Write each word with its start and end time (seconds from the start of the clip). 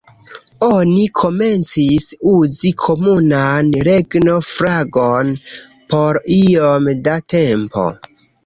Oni 0.67 1.01
komencis 1.19 2.07
uzi 2.31 2.71
komunan 2.85 3.69
regno-flagon 3.89 5.31
por 5.93 6.23
iom 6.41 6.93
da 7.09 7.19
tempo. 7.37 7.89